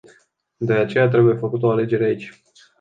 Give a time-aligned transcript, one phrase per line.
[0.57, 2.31] De aceea trebuie făcută o alegere aici.